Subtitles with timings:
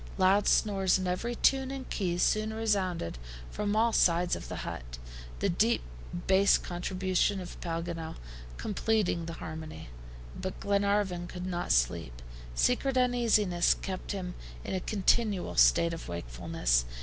[0.17, 3.19] Loud snores in every tune and key soon resounded
[3.51, 4.97] from all sides of the hut,
[5.41, 5.83] the deep
[6.25, 8.15] bass contribution of Paganel
[8.57, 9.89] completing the harmony.
[10.35, 12.19] But Glenarvan could not sleep.
[12.55, 14.33] Secret uneasiness kept him
[14.63, 16.83] in a continual state of wakefulness.